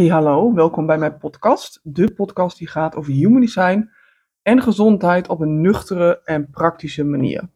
Hey, 0.00 0.08
hallo, 0.08 0.54
welkom 0.54 0.86
bij 0.86 0.98
mijn 0.98 1.18
podcast. 1.18 1.80
De 1.82 2.12
podcast 2.12 2.58
die 2.58 2.68
gaat 2.68 2.96
over 2.96 3.12
human 3.12 3.40
design 3.40 3.90
en 4.42 4.62
gezondheid 4.62 5.28
op 5.28 5.40
een 5.40 5.60
nuchtere 5.60 6.20
en 6.24 6.50
praktische 6.50 7.04
manier. 7.04 7.50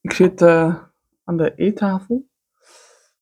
Ik 0.00 0.12
zit 0.12 0.40
uh, 0.40 0.82
aan 1.24 1.36
de 1.36 1.54
eettafel. 1.54 2.28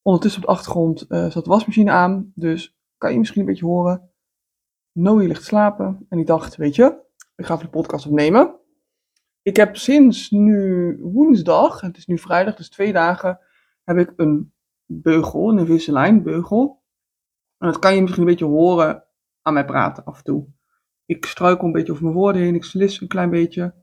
Ondertussen 0.02 0.40
op 0.40 0.46
de 0.46 0.52
achtergrond 0.54 1.04
uh, 1.08 1.30
zat 1.30 1.44
de 1.44 1.50
wasmachine 1.50 1.90
aan, 1.90 2.32
dus 2.34 2.78
kan 2.96 3.12
je 3.12 3.18
misschien 3.18 3.40
een 3.40 3.46
beetje 3.46 3.64
horen. 3.64 4.10
Noe 4.92 5.26
ligt 5.26 5.44
slapen 5.44 6.06
en 6.08 6.18
ik 6.18 6.26
dacht, 6.26 6.56
weet 6.56 6.74
je, 6.74 7.00
ik 7.36 7.46
ga 7.46 7.54
even 7.54 7.64
de 7.64 7.70
podcast 7.70 8.06
opnemen. 8.06 8.56
Ik 9.42 9.56
heb 9.56 9.76
sinds 9.76 10.30
nu 10.30 10.98
woensdag, 11.00 11.80
het 11.80 11.96
is 11.96 12.06
nu 12.06 12.18
vrijdag, 12.18 12.54
dus 12.54 12.70
twee 12.70 12.92
dagen, 12.92 13.38
heb 13.84 13.96
ik 13.96 14.12
een 14.16 14.52
beugel, 14.84 15.50
een 15.50 15.58
Invisalign 15.58 16.22
beugel. 16.22 16.84
En 17.58 17.66
dat 17.66 17.78
kan 17.78 17.94
je 17.94 18.00
misschien 18.00 18.22
een 18.22 18.28
beetje 18.28 18.44
horen 18.44 19.04
aan 19.42 19.54
mij 19.54 19.64
praten 19.64 20.04
af 20.04 20.18
en 20.18 20.24
toe. 20.24 20.46
Ik 21.06 21.24
struikel 21.24 21.66
een 21.66 21.72
beetje 21.72 21.92
over 21.92 22.04
mijn 22.04 22.16
woorden 22.16 22.42
heen, 22.42 22.54
ik 22.54 22.64
slis 22.64 23.00
een 23.00 23.08
klein 23.08 23.30
beetje. 23.30 23.74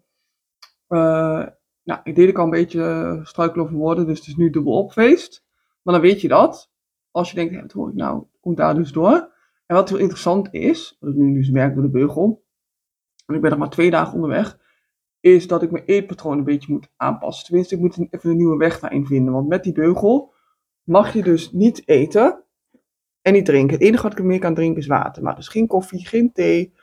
Uh, 0.87 1.47
nou, 1.83 1.99
ik 2.03 2.15
deed 2.15 2.29
ik 2.29 2.37
al 2.37 2.43
een 2.43 2.49
beetje 2.49 3.19
struikelen 3.23 3.65
over 3.65 3.77
woorden, 3.77 4.05
dus 4.05 4.19
het 4.19 4.27
is 4.27 4.35
nu 4.35 4.49
dubbel 4.49 4.73
opfeest. 4.73 5.45
Maar 5.81 5.93
dan 5.93 6.03
weet 6.03 6.21
je 6.21 6.27
dat. 6.27 6.71
Als 7.11 7.29
je 7.29 7.35
denkt, 7.35 7.61
wat 7.61 7.71
hoor 7.71 7.89
ik 7.89 7.95
nou, 7.95 8.23
komt 8.39 8.57
daar 8.57 8.75
dus 8.75 8.91
door. 8.91 9.31
En 9.65 9.75
wat 9.75 9.89
heel 9.89 9.97
interessant 9.97 10.53
is, 10.53 10.97
wat 10.99 11.09
ik 11.09 11.15
nu 11.15 11.33
dus 11.33 11.49
merk 11.49 11.73
door 11.73 11.83
de 11.83 11.89
beugel, 11.89 12.45
en 13.25 13.35
ik 13.35 13.41
ben 13.41 13.49
nog 13.49 13.59
maar 13.59 13.69
twee 13.69 13.91
dagen 13.91 14.13
onderweg, 14.13 14.59
is 15.19 15.47
dat 15.47 15.61
ik 15.61 15.71
mijn 15.71 15.85
eetpatroon 15.85 16.37
een 16.37 16.43
beetje 16.43 16.73
moet 16.73 16.91
aanpassen. 16.95 17.45
Tenminste, 17.45 17.75
ik 17.75 17.81
moet 17.81 17.97
even 18.09 18.29
een 18.29 18.37
nieuwe 18.37 18.57
weg 18.57 18.79
daarin 18.79 19.05
vinden. 19.05 19.33
Want 19.33 19.47
met 19.47 19.63
die 19.63 19.73
beugel 19.73 20.33
mag 20.83 21.13
je 21.13 21.23
dus 21.23 21.51
niet 21.51 21.87
eten 21.87 22.43
en 23.23 23.33
niet 23.33 23.45
drinken. 23.45 23.73
Het 23.73 23.85
enige 23.85 24.03
wat 24.03 24.19
ik 24.19 24.23
meer 24.23 24.39
kan 24.39 24.53
drinken 24.53 24.81
is 24.81 24.87
water. 24.87 25.23
Maar 25.23 25.35
dus 25.35 25.47
geen 25.47 25.67
koffie, 25.67 26.07
geen 26.07 26.31
thee. 26.31 26.73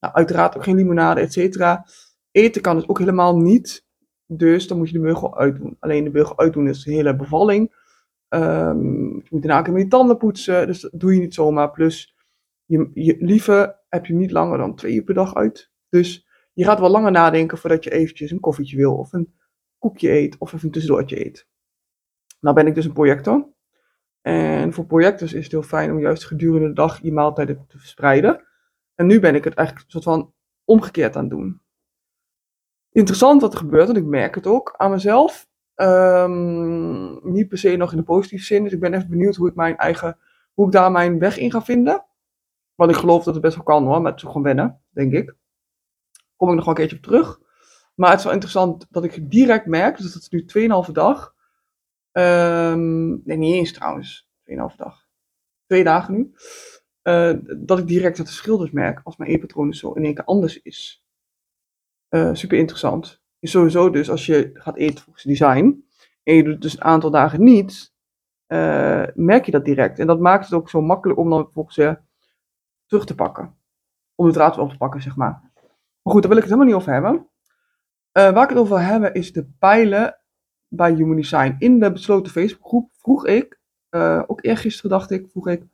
Nou, 0.00 0.14
uiteraard 0.14 0.56
ook 0.56 0.64
geen 0.64 0.76
limonade, 0.76 1.20
et 1.20 1.32
cetera. 1.32 1.86
Eten 2.30 2.62
kan 2.62 2.76
dus 2.76 2.88
ook 2.88 2.98
helemaal 2.98 3.36
niet. 3.36 3.84
Dus 4.26 4.66
dan 4.66 4.78
moet 4.78 4.88
je 4.88 4.94
de 4.94 5.00
beugel 5.00 5.38
uitdoen. 5.38 5.76
Alleen 5.78 6.04
de 6.04 6.10
beugel 6.10 6.38
uitdoen 6.38 6.68
is 6.68 6.86
een 6.86 6.92
hele 6.92 7.16
bevalling. 7.16 7.84
Um, 8.28 9.14
je 9.14 9.28
moet 9.30 9.42
daarna 9.42 9.70
ook 9.70 9.78
je 9.78 9.88
tanden 9.88 10.16
poetsen. 10.16 10.66
Dus 10.66 10.80
dat 10.80 10.90
doe 10.94 11.14
je 11.14 11.20
niet 11.20 11.34
zomaar. 11.34 11.70
Plus, 11.70 12.16
je, 12.64 12.90
je 12.94 13.16
lieve 13.18 13.80
heb 13.88 14.06
je 14.06 14.14
niet 14.14 14.30
langer 14.30 14.58
dan 14.58 14.74
twee 14.74 14.94
uur 14.94 15.02
per 15.02 15.14
dag 15.14 15.34
uit. 15.34 15.70
Dus 15.88 16.26
je 16.52 16.64
gaat 16.64 16.80
wel 16.80 16.90
langer 16.90 17.10
nadenken 17.10 17.58
voordat 17.58 17.84
je 17.84 17.90
eventjes 17.90 18.30
een 18.30 18.40
koffietje 18.40 18.76
wil. 18.76 18.96
Of 18.96 19.12
een 19.12 19.34
koekje 19.78 20.10
eet. 20.10 20.38
Of 20.38 20.52
even 20.52 20.66
een 20.66 20.72
tussendoortje 20.72 21.26
eet. 21.26 21.48
Nou 22.40 22.54
ben 22.54 22.66
ik 22.66 22.74
dus 22.74 22.84
een 22.84 22.92
projector. 22.92 23.54
En 24.26 24.72
voor 24.72 24.86
projectors 24.86 25.32
is 25.32 25.42
het 25.42 25.52
heel 25.52 25.62
fijn 25.62 25.90
om 25.90 26.00
juist 26.00 26.24
gedurende 26.24 26.68
de 26.68 26.74
dag 26.74 27.02
je 27.02 27.12
maaltijden 27.12 27.64
te 27.68 27.78
verspreiden. 27.78 28.46
En 28.94 29.06
nu 29.06 29.20
ben 29.20 29.34
ik 29.34 29.44
het 29.44 29.54
eigenlijk 29.54 29.90
soort 29.90 30.04
van 30.04 30.32
omgekeerd 30.64 31.16
aan 31.16 31.22
het 31.22 31.30
doen. 31.30 31.60
Interessant 32.92 33.40
wat 33.40 33.52
er 33.52 33.58
gebeurt, 33.58 33.88
en 33.88 33.96
ik 33.96 34.04
merk 34.04 34.34
het 34.34 34.46
ook 34.46 34.74
aan 34.76 34.90
mezelf. 34.90 35.48
Um, 35.74 37.32
niet 37.32 37.48
per 37.48 37.58
se 37.58 37.76
nog 37.76 37.90
in 37.90 37.96
de 37.96 38.02
positieve 38.02 38.44
zin. 38.44 38.62
Dus 38.62 38.72
ik 38.72 38.80
ben 38.80 38.94
even 38.94 39.10
benieuwd 39.10 39.36
hoe 39.36 39.48
ik 39.48 39.54
mijn 39.54 39.76
eigen, 39.76 40.18
hoe 40.52 40.66
ik 40.66 40.72
daar 40.72 40.90
mijn 40.92 41.18
weg 41.18 41.38
in 41.38 41.50
ga 41.50 41.62
vinden. 41.62 42.04
Want 42.74 42.90
ik 42.90 42.96
geloof 42.96 43.24
dat 43.24 43.34
het 43.34 43.42
best 43.42 43.54
wel 43.54 43.64
kan 43.64 43.84
hoor, 43.84 44.02
maar 44.02 44.12
het 44.12 44.20
is 44.20 44.26
gewoon 44.26 44.42
wennen, 44.42 44.80
denk 44.90 45.12
ik. 45.12 45.34
Kom 46.36 46.48
ik 46.48 46.54
nog 46.54 46.64
wel 46.64 46.74
een 46.74 46.80
keertje 46.80 46.96
op 46.96 47.02
terug. 47.02 47.40
Maar 47.94 48.10
het 48.10 48.18
is 48.18 48.24
wel 48.24 48.34
interessant 48.34 48.86
dat 48.90 49.04
ik 49.04 49.30
direct 49.30 49.66
merk, 49.66 49.96
dus 49.96 50.12
dat 50.12 50.22
is 50.22 50.28
nu 50.28 50.68
2,5 50.86 50.92
dag, 50.92 51.34
Um, 52.18 53.22
nee, 53.24 53.36
niet 53.36 53.54
eens 53.54 53.72
trouwens. 53.72 54.30
Tweeënhalve 54.42 54.76
dag. 54.76 55.06
Twee 55.66 55.84
dagen 55.84 56.14
nu. 56.14 56.34
Uh, 57.02 57.34
dat 57.58 57.78
ik 57.78 57.86
direct 57.86 58.18
het 58.18 58.26
verschil 58.26 58.58
dus 58.58 58.70
merk 58.70 59.00
als 59.04 59.16
mijn 59.16 59.30
e-patroon 59.30 59.74
zo 59.74 59.92
in 59.92 60.04
één 60.04 60.14
keer 60.14 60.24
anders 60.24 60.62
is. 60.62 61.04
Uh, 62.10 62.34
super 62.34 62.58
interessant. 62.58 63.22
Is 63.38 63.50
sowieso 63.50 63.90
dus 63.90 64.10
als 64.10 64.26
je 64.26 64.50
gaat 64.52 64.76
eten 64.76 65.04
volgens 65.04 65.24
design 65.24 65.84
en 66.22 66.34
je 66.34 66.42
doet 66.42 66.62
dus 66.62 66.72
een 66.72 66.84
aantal 66.84 67.10
dagen 67.10 67.44
niet, 67.44 67.94
uh, 68.46 69.04
merk 69.14 69.44
je 69.44 69.50
dat 69.52 69.64
direct. 69.64 69.98
En 69.98 70.06
dat 70.06 70.20
maakt 70.20 70.44
het 70.44 70.54
ook 70.54 70.70
zo 70.70 70.80
makkelijk 70.80 71.18
om 71.18 71.30
dan 71.30 71.44
vervolgens 71.44 71.76
weer 71.76 72.04
terug 72.86 73.06
te 73.06 73.14
pakken. 73.14 73.56
Om 74.14 74.26
de 74.26 74.32
draad 74.32 74.58
op 74.58 74.70
te 74.70 74.76
pakken, 74.76 75.02
zeg 75.02 75.16
maar. 75.16 75.50
Maar 76.02 76.14
goed, 76.14 76.22
daar 76.22 76.30
wil 76.30 76.42
ik 76.42 76.48
het 76.48 76.52
helemaal 76.52 76.66
niet 76.66 76.74
over 76.74 76.92
hebben. 76.92 77.28
waar 78.12 78.42
ik 78.42 78.48
het 78.48 78.58
over 78.58 78.76
wil 78.76 78.84
hebben 78.86 79.14
is 79.14 79.32
de 79.32 79.48
pijlen 79.58 80.20
bij 80.68 80.92
Human 80.92 81.16
Design. 81.16 81.56
In 81.58 81.80
de 81.80 81.92
besloten 81.92 82.32
Facebookgroep 82.32 82.90
vroeg 82.92 83.26
ik, 83.26 83.60
uh, 83.90 84.22
ook 84.26 84.44
eergisteren 84.44 84.90
dacht 84.90 85.10
ik, 85.10 85.30
vroeg 85.30 85.48
ik 85.48 85.64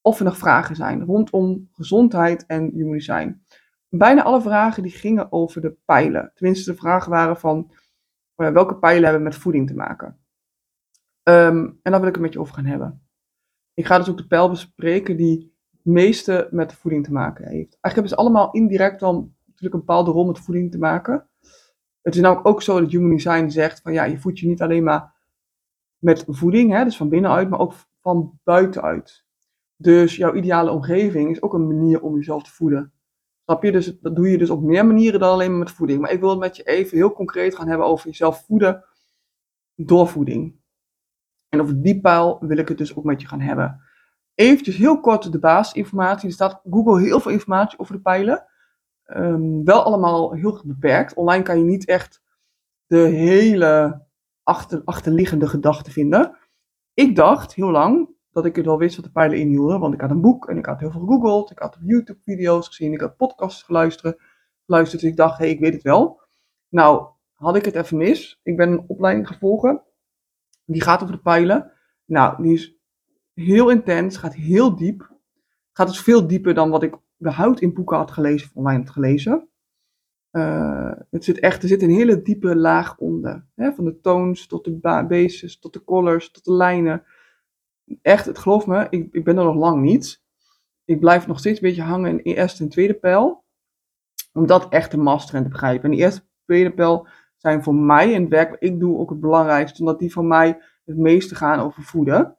of 0.00 0.18
er 0.18 0.24
nog 0.24 0.36
vragen 0.36 0.76
zijn 0.76 1.04
rondom 1.04 1.68
gezondheid 1.72 2.46
en 2.46 2.70
Human 2.74 2.92
Design. 2.92 3.42
Bijna 3.88 4.22
alle 4.22 4.40
vragen 4.40 4.82
die 4.82 4.92
gingen 4.92 5.32
over 5.32 5.60
de 5.60 5.76
pijlen. 5.84 6.30
Tenminste, 6.34 6.70
de 6.70 6.76
vragen 6.76 7.10
waren 7.10 7.36
van 7.36 7.70
uh, 8.36 8.50
welke 8.50 8.76
pijlen 8.76 9.04
hebben 9.04 9.22
met 9.22 9.34
voeding 9.34 9.66
te 9.66 9.74
maken. 9.74 10.18
Um, 11.22 11.78
en 11.82 11.90
daar 11.90 12.00
wil 12.00 12.08
ik 12.08 12.14
het 12.14 12.22
met 12.22 12.32
je 12.32 12.40
over 12.40 12.54
gaan 12.54 12.64
hebben. 12.64 13.02
Ik 13.74 13.86
ga 13.86 13.98
dus 13.98 14.08
ook 14.08 14.16
de 14.16 14.26
pijl 14.26 14.50
bespreken 14.50 15.16
die 15.16 15.56
het 15.70 15.84
meeste 15.84 16.48
met 16.50 16.74
voeding 16.74 17.04
te 17.04 17.12
maken 17.12 17.44
heeft. 17.44 17.54
Eigenlijk 17.54 17.94
hebben 17.94 18.08
ze 18.08 18.16
allemaal 18.16 18.50
indirect 18.50 19.00
dan 19.00 19.34
natuurlijk 19.46 19.74
een 19.74 19.86
bepaalde 19.86 20.10
rol 20.10 20.26
met 20.26 20.38
voeding 20.38 20.70
te 20.70 20.78
maken. 20.78 21.28
Het 22.02 22.14
is 22.14 22.20
namelijk 22.20 22.48
ook 22.48 22.62
zo 22.62 22.80
dat 22.80 22.90
Human 22.90 23.10
Design 23.10 23.48
zegt 23.48 23.80
van 23.80 23.92
ja, 23.92 24.04
je 24.04 24.18
voedt 24.18 24.38
je 24.38 24.46
niet 24.46 24.62
alleen 24.62 24.84
maar 24.84 25.14
met 25.98 26.24
voeding, 26.28 26.72
hè, 26.72 26.84
dus 26.84 26.96
van 26.96 27.08
binnenuit, 27.08 27.48
maar 27.48 27.58
ook 27.58 27.74
van 28.00 28.38
buitenuit. 28.44 29.24
Dus 29.76 30.16
jouw 30.16 30.34
ideale 30.34 30.70
omgeving 30.70 31.30
is 31.30 31.42
ook 31.42 31.54
een 31.54 31.66
manier 31.66 32.00
om 32.00 32.14
jezelf 32.14 32.42
te 32.42 32.50
voeden. 32.50 32.92
Snap 33.44 33.62
je? 33.62 33.72
Dus 33.72 33.98
dat 34.00 34.16
doe 34.16 34.30
je 34.30 34.38
dus 34.38 34.50
op 34.50 34.62
meer 34.62 34.86
manieren 34.86 35.20
dan 35.20 35.32
alleen 35.32 35.50
maar 35.50 35.58
met 35.58 35.70
voeding. 35.70 36.00
Maar 36.00 36.10
ik 36.10 36.20
wil 36.20 36.30
het 36.30 36.38
met 36.38 36.56
je 36.56 36.62
even 36.62 36.96
heel 36.96 37.12
concreet 37.12 37.54
gaan 37.54 37.68
hebben 37.68 37.86
over 37.86 38.06
jezelf 38.06 38.44
voeden 38.46 38.84
door 39.74 40.08
voeding. 40.08 40.56
En 41.48 41.60
over 41.60 41.82
die 41.82 42.00
pijl 42.00 42.38
wil 42.40 42.56
ik 42.56 42.68
het 42.68 42.78
dus 42.78 42.96
ook 42.96 43.04
met 43.04 43.20
je 43.20 43.26
gaan 43.26 43.40
hebben. 43.40 43.80
Eventjes 44.34 44.76
heel 44.76 45.00
kort 45.00 45.32
de 45.32 45.38
basisinformatie. 45.38 46.28
Er 46.28 46.34
staat 46.34 46.60
Google 46.70 47.00
heel 47.00 47.20
veel 47.20 47.32
informatie 47.32 47.78
over 47.78 47.94
de 47.94 48.00
pijlen. 48.00 48.46
Um, 49.16 49.64
wel 49.64 49.82
allemaal 49.82 50.32
heel 50.32 50.62
beperkt. 50.64 51.14
Online 51.14 51.42
kan 51.42 51.58
je 51.58 51.64
niet 51.64 51.86
echt 51.86 52.22
de 52.86 52.98
hele 52.98 54.02
achter, 54.42 54.82
achterliggende 54.84 55.48
gedachten 55.48 55.92
vinden. 55.92 56.38
Ik 56.94 57.16
dacht 57.16 57.54
heel 57.54 57.70
lang 57.70 58.08
dat 58.30 58.44
ik 58.44 58.56
het 58.56 58.66
wel 58.66 58.78
wist 58.78 58.96
wat 58.96 59.04
de 59.04 59.10
pijlen 59.10 59.38
inhielden, 59.38 59.80
want 59.80 59.94
ik 59.94 60.00
had 60.00 60.10
een 60.10 60.20
boek 60.20 60.48
en 60.48 60.58
ik 60.58 60.66
had 60.66 60.80
heel 60.80 60.90
veel 60.90 61.00
gegoogeld. 61.00 61.50
Ik 61.50 61.58
had 61.58 61.78
YouTube-video's 61.80 62.66
gezien, 62.66 62.92
ik 62.92 63.00
had 63.00 63.16
podcasts 63.16 63.62
geluisterd. 63.62 64.20
geluisterd 64.66 65.00
dus 65.00 65.10
ik 65.10 65.16
dacht, 65.16 65.38
hé, 65.38 65.44
hey, 65.44 65.54
ik 65.54 65.60
weet 65.60 65.72
het 65.72 65.82
wel. 65.82 66.20
Nou, 66.68 67.06
had 67.32 67.56
ik 67.56 67.64
het 67.64 67.74
even 67.74 67.96
mis. 67.96 68.40
Ik 68.42 68.56
ben 68.56 68.70
een 68.70 68.84
opleiding 68.86 69.26
gevolgd. 69.26 69.80
Die 70.64 70.82
gaat 70.82 71.02
over 71.02 71.14
de 71.14 71.22
pijlen. 71.22 71.72
Nou, 72.04 72.42
die 72.42 72.52
is 72.52 72.76
heel 73.34 73.70
intens, 73.70 74.16
gaat 74.16 74.34
heel 74.34 74.76
diep. 74.76 75.16
Gaat 75.72 75.86
dus 75.86 76.00
veel 76.00 76.26
dieper 76.26 76.54
dan 76.54 76.70
wat 76.70 76.82
ik 76.82 76.96
überhaupt 77.20 77.60
in 77.60 77.74
boeken 77.74 77.96
had 77.96 78.10
gelezen, 78.10 78.48
of 78.48 78.56
online 78.56 78.78
had 78.78 78.90
gelezen. 78.90 79.48
Uh, 80.32 80.92
het 81.10 81.24
zit 81.24 81.38
echt, 81.38 81.62
er 81.62 81.68
zit 81.68 81.82
een 81.82 81.90
hele 81.90 82.22
diepe 82.22 82.56
laag 82.56 82.98
onder. 82.98 83.46
Hè? 83.54 83.72
Van 83.72 83.84
de 83.84 84.00
toons 84.00 84.46
tot 84.46 84.64
de 84.64 85.04
bases, 85.08 85.58
tot 85.58 85.72
de 85.72 85.84
colors, 85.84 86.30
tot 86.30 86.44
de 86.44 86.52
lijnen. 86.52 87.04
Echt, 88.02 88.26
het 88.26 88.38
geloof 88.38 88.66
me, 88.66 88.86
ik, 88.90 89.08
ik 89.12 89.24
ben 89.24 89.38
er 89.38 89.44
nog 89.44 89.56
lang 89.56 89.82
niet. 89.82 90.22
Ik 90.84 91.00
blijf 91.00 91.26
nog 91.26 91.38
steeds 91.38 91.60
een 91.60 91.68
beetje 91.68 91.82
hangen 91.82 92.10
in 92.10 92.34
eerste 92.34 92.62
en 92.62 92.68
tweede 92.68 92.94
pijl. 92.94 93.44
Om 94.32 94.46
dat 94.46 94.68
echt 94.68 94.90
te 94.90 94.98
masteren 94.98 95.38
en 95.38 95.46
te 95.46 95.52
begrijpen. 95.52 95.90
En 95.90 95.96
de 95.96 96.02
eerste 96.02 96.20
en 96.20 96.26
tweede 96.44 96.74
pijl 96.74 97.08
zijn 97.36 97.62
voor 97.62 97.74
mij 97.74 98.12
in 98.12 98.20
het 98.20 98.30
werk 98.30 98.50
wat 98.50 98.62
ik 98.62 98.80
doe 98.80 98.98
ook 98.98 99.10
het 99.10 99.20
belangrijkste. 99.20 99.80
Omdat 99.80 99.98
die 99.98 100.12
voor 100.12 100.24
mij 100.24 100.60
het 100.84 100.96
meeste 100.96 101.34
gaan 101.34 101.60
over 101.60 101.82
voeden. 101.82 102.36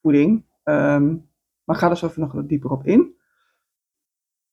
Voeding. 0.00 0.44
Um, 0.64 1.28
maar 1.64 1.76
ga 1.76 1.90
er 1.90 1.96
zo 1.96 2.06
even 2.06 2.20
nog 2.20 2.32
wat 2.32 2.48
dieper 2.48 2.70
op 2.70 2.86
in. 2.86 3.16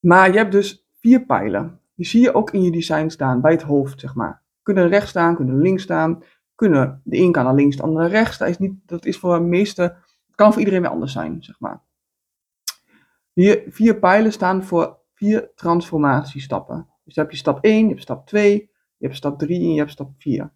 Maar 0.01 0.31
je 0.31 0.37
hebt 0.37 0.51
dus 0.51 0.87
vier 0.99 1.25
pijlen. 1.25 1.79
Die 1.95 2.05
zie 2.05 2.21
je 2.21 2.33
ook 2.33 2.51
in 2.51 2.63
je 2.63 2.71
design 2.71 3.09
staan, 3.09 3.41
bij 3.41 3.51
het 3.51 3.61
hoofd, 3.61 3.99
zeg 3.99 4.15
maar. 4.15 4.41
Kunnen 4.61 4.87
rechts 4.87 5.09
staan, 5.09 5.35
kunnen 5.35 5.61
links 5.61 5.83
staan. 5.83 6.23
Kunnen, 6.55 7.01
de 7.03 7.17
een 7.17 7.31
kan 7.31 7.43
naar 7.43 7.55
links, 7.55 7.75
de 7.75 7.83
andere 7.83 8.01
naar 8.01 8.11
rechts. 8.11 8.37
Dat 8.37 8.47
is, 8.47 8.57
niet, 8.57 8.73
dat 8.85 9.05
is 9.05 9.17
voor 9.17 9.37
de 9.37 9.43
meeste, 9.43 9.81
het 9.81 10.35
kan 10.35 10.51
voor 10.51 10.59
iedereen 10.59 10.81
weer 10.81 10.91
anders 10.91 11.11
zijn, 11.11 11.43
zeg 11.43 11.59
maar. 11.59 11.83
Die 13.33 13.63
vier 13.67 13.99
pijlen 13.99 14.31
staan 14.31 14.63
voor 14.63 14.99
vier 15.13 15.51
transformatiestappen. 15.55 16.87
Dus 17.03 17.13
dan 17.13 17.23
heb 17.23 17.33
je 17.33 17.39
stap 17.39 17.63
1, 17.63 17.83
je 17.83 17.87
hebt 17.87 18.01
stap 18.01 18.27
2, 18.27 18.71
je 18.97 19.05
hebt 19.05 19.15
stap 19.15 19.39
3 19.39 19.59
en 19.59 19.71
je 19.71 19.79
hebt 19.79 19.91
stap 19.91 20.11
4. 20.17 20.53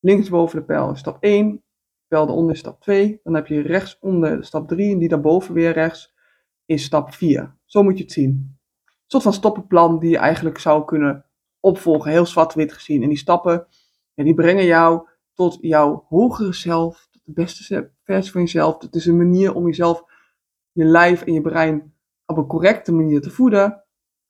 Linksboven 0.00 0.58
de 0.58 0.64
pijl 0.64 0.90
is 0.92 0.98
stap 0.98 1.16
1, 1.22 1.64
pijl 2.08 2.28
eronder 2.28 2.52
is 2.52 2.58
stap 2.58 2.80
2. 2.80 3.20
Dan 3.22 3.34
heb 3.34 3.46
je 3.46 3.60
rechtsonder 3.60 4.44
stap 4.44 4.68
3 4.68 4.92
en 4.92 4.98
die 4.98 5.08
daarboven 5.08 5.54
weer 5.54 5.72
rechts 5.72 6.11
is 6.66 6.84
stap 6.84 7.14
4. 7.14 7.56
Zo 7.64 7.82
moet 7.82 7.98
je 7.98 8.04
het 8.04 8.12
zien. 8.12 8.30
Een 8.84 8.94
soort 9.06 9.22
van 9.22 9.32
stappenplan 9.32 9.98
die 9.98 10.10
je 10.10 10.18
eigenlijk 10.18 10.58
zou 10.58 10.84
kunnen 10.84 11.24
opvolgen, 11.60 12.10
heel 12.10 12.26
zwart-wit 12.26 12.72
gezien. 12.72 13.02
En 13.02 13.08
die 13.08 13.18
stappen, 13.18 13.66
ja, 14.14 14.24
die 14.24 14.34
brengen 14.34 14.64
jou 14.64 15.08
tot 15.34 15.58
jouw 15.60 16.04
hogere 16.08 16.52
zelf, 16.52 17.08
tot 17.10 17.22
de 17.24 17.32
beste 17.32 17.90
versie 18.04 18.32
van 18.32 18.40
jezelf. 18.40 18.82
Het 18.82 18.94
is 18.94 19.06
een 19.06 19.16
manier 19.16 19.54
om 19.54 19.66
jezelf 19.66 20.04
je 20.72 20.84
lijf 20.84 21.22
en 21.22 21.32
je 21.32 21.40
brein 21.40 21.94
op 22.26 22.36
een 22.36 22.46
correcte 22.46 22.92
manier 22.92 23.20
te 23.20 23.30
voeden. 23.30 23.84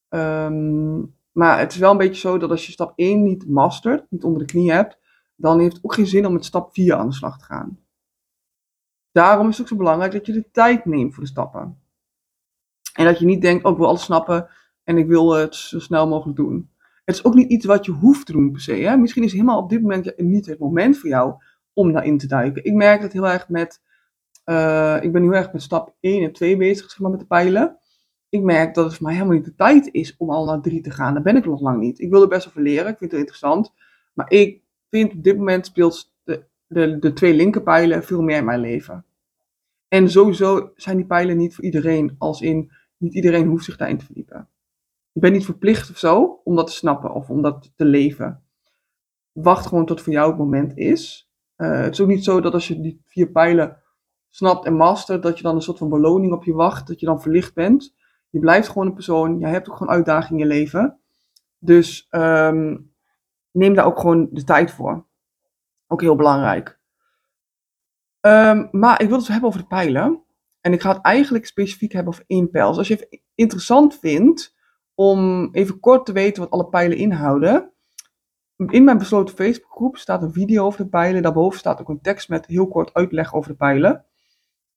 Ehm, 0.08 0.98
maar 1.32 1.58
het 1.58 1.72
is 1.72 1.78
wel 1.78 1.90
een 1.90 1.96
beetje 1.96 2.20
zo 2.20 2.38
dat 2.38 2.50
als 2.50 2.66
je 2.66 2.72
stap 2.72 2.92
1 2.96 3.22
niet 3.22 3.48
mastert, 3.48 4.10
niet 4.10 4.24
onder 4.24 4.38
de 4.38 4.52
knie 4.52 4.72
hebt, 4.72 4.98
dan 5.36 5.60
heeft 5.60 5.72
het 5.72 5.84
ook 5.84 5.94
geen 5.94 6.06
zin 6.06 6.26
om 6.26 6.32
met 6.32 6.44
stap 6.44 6.72
4 6.72 6.94
aan 6.94 7.08
de 7.08 7.14
slag 7.14 7.38
te 7.38 7.44
gaan. 7.44 7.78
Daarom 9.12 9.48
is 9.48 9.52
het 9.52 9.62
ook 9.62 9.68
zo 9.68 9.76
belangrijk 9.76 10.12
dat 10.12 10.26
je 10.26 10.32
de 10.32 10.50
tijd 10.50 10.84
neemt 10.84 11.14
voor 11.14 11.22
de 11.22 11.28
stappen. 11.28 11.81
En 12.92 13.04
dat 13.04 13.18
je 13.18 13.24
niet 13.24 13.42
denkt, 13.42 13.64
oh 13.64 13.72
ik 13.72 13.78
wil 13.78 13.86
alles 13.86 14.02
snappen 14.02 14.48
en 14.84 14.98
ik 14.98 15.06
wil 15.06 15.32
het 15.32 15.54
zo 15.54 15.78
snel 15.78 16.08
mogelijk 16.08 16.36
doen. 16.36 16.70
Het 17.04 17.14
is 17.14 17.24
ook 17.24 17.34
niet 17.34 17.50
iets 17.50 17.66
wat 17.66 17.84
je 17.84 17.92
hoeft 17.92 18.26
te 18.26 18.32
doen 18.32 18.52
per 18.52 18.60
se. 18.60 18.72
Hè? 18.72 18.96
Misschien 18.96 19.22
is 19.22 19.32
helemaal 19.32 19.58
op 19.58 19.70
dit 19.70 19.82
moment 19.82 20.12
niet 20.16 20.46
het 20.46 20.58
moment 20.58 20.98
voor 20.98 21.08
jou 21.08 21.34
om 21.72 21.92
daarin 21.92 22.18
te 22.18 22.26
duiken. 22.26 22.64
Ik 22.64 22.74
merk 22.74 23.00
dat 23.00 23.12
heel 23.12 23.28
erg 23.28 23.48
met, 23.48 23.80
uh, 24.44 24.98
ik 25.00 25.12
ben 25.12 25.22
heel 25.22 25.34
erg 25.34 25.52
met 25.52 25.62
stap 25.62 25.94
1 26.00 26.22
en 26.22 26.32
2 26.32 26.56
bezig, 26.56 26.90
zeg 26.90 26.98
maar, 27.00 27.10
met 27.10 27.20
de 27.20 27.26
pijlen. 27.26 27.78
Ik 28.28 28.42
merk 28.42 28.74
dat 28.74 28.84
het 28.84 28.94
voor 28.94 29.04
mij 29.04 29.14
helemaal 29.14 29.36
niet 29.36 29.44
de 29.44 29.54
tijd 29.54 29.88
is 29.92 30.16
om 30.16 30.30
al 30.30 30.44
naar 30.44 30.60
3 30.60 30.80
te 30.80 30.90
gaan. 30.90 31.14
Daar 31.14 31.22
ben 31.22 31.36
ik 31.36 31.46
nog 31.46 31.60
lang 31.60 31.80
niet. 31.80 32.00
Ik 32.00 32.10
wil 32.10 32.22
er 32.22 32.28
best 32.28 32.48
van 32.52 32.62
leren, 32.62 32.90
ik 32.90 32.98
vind 32.98 33.10
het 33.10 33.20
interessant. 33.20 33.72
Maar 34.12 34.30
ik 34.30 34.62
vind 34.90 35.12
op 35.12 35.24
dit 35.24 35.36
moment 35.36 35.66
speelt 35.66 36.12
de, 36.24 36.44
de, 36.66 36.98
de 36.98 37.12
twee 37.12 37.34
linkerpijlen 37.34 38.04
veel 38.04 38.22
meer 38.22 38.36
in 38.36 38.44
mijn 38.44 38.60
leven. 38.60 39.04
En 39.88 40.10
sowieso 40.10 40.72
zijn 40.74 40.96
die 40.96 41.06
pijlen 41.06 41.36
niet 41.36 41.54
voor 41.54 41.64
iedereen, 41.64 42.14
als 42.18 42.40
in 42.40 42.72
niet 43.02 43.14
iedereen 43.14 43.46
hoeft 43.46 43.64
zich 43.64 43.76
daarin 43.76 43.98
te 43.98 44.04
verdiepen. 44.04 44.48
Je 45.12 45.20
bent 45.20 45.34
niet 45.34 45.44
verplicht 45.44 45.90
of 45.90 45.98
zo 45.98 46.40
om 46.44 46.56
dat 46.56 46.66
te 46.66 46.72
snappen 46.72 47.14
of 47.14 47.30
om 47.30 47.42
dat 47.42 47.72
te 47.76 47.84
leven. 47.84 48.42
Wacht 49.32 49.66
gewoon 49.66 49.86
tot 49.86 50.00
voor 50.00 50.12
jou 50.12 50.28
het 50.28 50.38
moment 50.38 50.76
is. 50.76 51.30
Uh, 51.56 51.80
het 51.80 51.92
is 51.92 52.00
ook 52.00 52.08
niet 52.08 52.24
zo 52.24 52.40
dat 52.40 52.52
als 52.52 52.68
je 52.68 52.80
die 52.80 53.02
vier 53.06 53.30
pijlen 53.30 53.82
snapt 54.30 54.64
en 54.64 54.74
mastert, 54.74 55.22
dat 55.22 55.36
je 55.36 55.42
dan 55.42 55.54
een 55.54 55.62
soort 55.62 55.78
van 55.78 55.88
beloning 55.88 56.32
op 56.32 56.44
je 56.44 56.52
wacht, 56.52 56.86
dat 56.86 57.00
je 57.00 57.06
dan 57.06 57.22
verlicht 57.22 57.54
bent. 57.54 57.94
Je 58.30 58.38
blijft 58.38 58.68
gewoon 58.68 58.86
een 58.86 58.94
persoon, 58.94 59.38
je 59.38 59.46
hebt 59.46 59.68
ook 59.68 59.76
gewoon 59.76 59.92
uitdagingen 59.92 60.40
in 60.40 60.48
je 60.48 60.54
leven. 60.54 61.00
Dus 61.58 62.06
um, 62.10 62.92
neem 63.50 63.74
daar 63.74 63.86
ook 63.86 63.98
gewoon 63.98 64.28
de 64.30 64.44
tijd 64.44 64.70
voor. 64.70 65.06
Ook 65.86 66.00
heel 66.00 66.16
belangrijk. 66.16 66.80
Um, 68.20 68.68
maar 68.70 69.02
ik 69.02 69.08
wil 69.08 69.18
het 69.18 69.28
hebben 69.28 69.48
over 69.48 69.60
de 69.60 69.66
pijlen. 69.66 70.21
En 70.62 70.72
ik 70.72 70.80
ga 70.80 70.92
het 70.92 71.02
eigenlijk 71.02 71.46
specifiek 71.46 71.92
hebben 71.92 72.12
over 72.12 72.48
pijl. 72.50 72.68
Dus 72.68 72.78
als 72.78 72.88
je 72.88 72.94
het 72.94 73.20
interessant 73.34 73.98
vindt 73.98 74.54
om 74.94 75.48
even 75.52 75.80
kort 75.80 76.06
te 76.06 76.12
weten 76.12 76.42
wat 76.42 76.50
alle 76.50 76.68
pijlen 76.68 76.96
inhouden. 76.96 77.72
In 78.56 78.84
mijn 78.84 78.98
besloten 78.98 79.34
Facebookgroep 79.34 79.96
staat 79.96 80.22
een 80.22 80.32
video 80.32 80.64
over 80.64 80.84
de 80.84 80.90
pijlen. 80.90 81.22
Daarboven 81.22 81.58
staat 81.58 81.80
ook 81.80 81.88
een 81.88 82.00
tekst 82.00 82.28
met 82.28 82.46
heel 82.46 82.68
kort 82.68 82.94
uitleg 82.94 83.34
over 83.34 83.50
de 83.50 83.56
pijlen. 83.56 84.04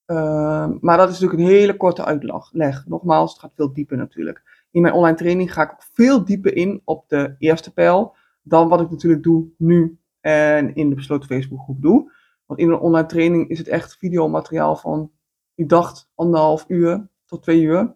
Uh, 0.05 0.69
maar 0.79 0.97
dat 0.97 1.09
is 1.09 1.19
natuurlijk 1.19 1.49
een 1.49 1.55
hele 1.55 1.77
korte 1.77 2.05
uitleg. 2.05 2.85
Nogmaals, 2.85 3.31
het 3.31 3.41
gaat 3.41 3.55
veel 3.55 3.73
dieper 3.73 3.97
natuurlijk. 3.97 4.65
In 4.71 4.81
mijn 4.81 4.93
online 4.93 5.17
training 5.17 5.53
ga 5.53 5.63
ik 5.63 5.75
veel 5.93 6.25
dieper 6.25 6.55
in 6.55 6.81
op 6.83 7.09
de 7.09 7.35
eerste 7.39 7.73
pijl. 7.73 8.15
Dan 8.41 8.69
wat 8.69 8.81
ik 8.81 8.89
natuurlijk 8.89 9.23
doe 9.23 9.47
nu 9.57 9.99
en 10.21 10.75
in 10.75 10.89
de 10.89 10.95
besloten 10.95 11.27
Facebookgroep 11.27 11.81
doe. 11.81 12.11
Want 12.45 12.59
in 12.59 12.69
een 12.69 12.79
online 12.79 13.07
training 13.07 13.49
is 13.49 13.57
het 13.57 13.67
echt 13.67 13.97
videomateriaal 13.97 14.75
van, 14.75 15.11
ik 15.55 15.69
dacht, 15.69 16.11
anderhalf 16.15 16.65
uur 16.67 17.09
tot 17.25 17.43
twee 17.43 17.61
uur. 17.61 17.95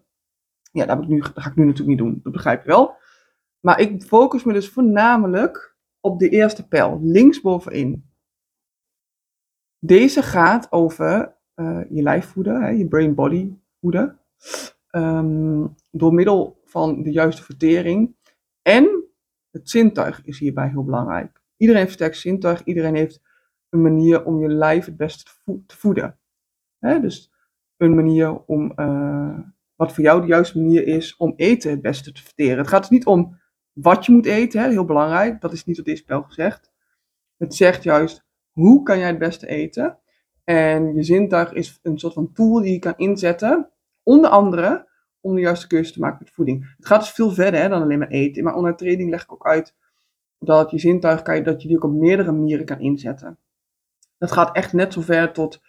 Ja, 0.72 0.86
dat, 0.86 1.02
ik 1.02 1.08
nu, 1.08 1.22
ga 1.22 1.50
ik 1.50 1.56
nu 1.56 1.64
natuurlijk 1.64 1.88
niet 1.88 1.98
doen, 1.98 2.20
dat 2.22 2.32
begrijp 2.32 2.62
je 2.62 2.68
wel. 2.68 2.94
Maar 3.60 3.80
ik 3.80 4.02
focus 4.02 4.44
me 4.44 4.52
dus 4.52 4.70
voornamelijk 4.70 5.76
op 6.00 6.18
de 6.18 6.28
eerste 6.28 6.68
pijl, 6.68 7.00
linksbovenin. 7.02 8.08
Deze 9.78 10.22
gaat 10.22 10.72
over 10.72 11.36
uh, 11.54 11.80
je 11.90 12.02
lijf 12.02 12.26
voeden, 12.26 12.62
hè, 12.62 12.68
je 12.68 12.88
brain-body 12.88 13.54
voeden. 13.80 14.20
Um, 14.90 15.74
door 15.90 16.14
middel 16.14 16.60
van 16.64 17.02
de 17.02 17.10
juiste 17.12 17.42
vertering. 17.42 18.16
En 18.62 19.04
het 19.50 19.70
zintuig 19.70 20.24
is 20.24 20.38
hierbij 20.38 20.68
heel 20.68 20.84
belangrijk. 20.84 21.42
Iedereen 21.56 21.82
heeft 21.82 21.94
sterk 21.94 22.14
zintuig, 22.14 22.64
iedereen 22.64 22.94
heeft 22.94 23.20
een 23.68 23.82
manier 23.82 24.24
om 24.24 24.40
je 24.40 24.48
lijf 24.48 24.84
het 24.84 24.96
beste 24.96 25.30
te 25.66 25.76
voeden. 25.76 26.18
Hè, 26.78 27.00
dus 27.00 27.32
een 27.80 27.94
manier 27.94 28.44
om 28.44 28.72
uh, 28.76 29.38
wat 29.74 29.92
voor 29.92 30.04
jou 30.04 30.20
de 30.20 30.26
juiste 30.26 30.58
manier 30.58 30.86
is 30.86 31.16
om 31.16 31.32
eten 31.36 31.70
het 31.70 31.82
beste 31.82 32.12
te 32.12 32.22
verteren. 32.22 32.58
Het 32.58 32.68
gaat 32.68 32.80
dus 32.80 32.90
niet 32.90 33.06
om 33.06 33.38
wat 33.72 34.06
je 34.06 34.12
moet 34.12 34.26
eten, 34.26 34.60
hè, 34.60 34.68
heel 34.68 34.84
belangrijk. 34.84 35.40
Dat 35.40 35.52
is 35.52 35.64
niet 35.64 35.78
op 35.78 35.84
dit 35.84 35.98
spel 35.98 36.22
gezegd. 36.22 36.72
Het 37.36 37.54
zegt 37.54 37.82
juist, 37.82 38.24
hoe 38.50 38.82
kan 38.82 38.98
jij 38.98 39.08
het 39.08 39.18
beste 39.18 39.46
eten? 39.46 39.98
En 40.44 40.94
je 40.94 41.02
zintuig 41.02 41.52
is 41.52 41.78
een 41.82 41.98
soort 41.98 42.12
van 42.12 42.32
tool 42.32 42.60
die 42.60 42.72
je 42.72 42.78
kan 42.78 42.94
inzetten, 42.96 43.70
onder 44.02 44.30
andere 44.30 44.88
om 45.20 45.34
de 45.34 45.40
juiste 45.40 45.66
keuze 45.66 45.92
te 45.92 46.00
maken 46.00 46.18
met 46.20 46.34
voeding. 46.34 46.74
Het 46.76 46.86
gaat 46.86 47.00
dus 47.00 47.10
veel 47.10 47.30
verder 47.30 47.60
hè, 47.60 47.68
dan 47.68 47.82
alleen 47.82 47.98
maar 47.98 48.08
eten. 48.08 48.44
Mijn 48.44 48.56
online 48.56 48.76
training 48.76 49.10
leg 49.10 49.22
ik 49.22 49.32
ook 49.32 49.46
uit 49.46 49.74
dat 50.38 50.70
je 50.70 50.78
zintuig 50.78 51.22
kan, 51.22 51.42
dat 51.42 51.62
je 51.62 51.68
die 51.68 51.76
ook 51.76 51.84
op 51.84 51.92
meerdere 51.92 52.32
manieren 52.32 52.66
kan 52.66 52.80
inzetten. 52.80 53.38
Dat 54.18 54.32
gaat 54.32 54.56
echt 54.56 54.72
net 54.72 54.92
zo 54.92 55.00
ver 55.00 55.32
tot 55.32 55.62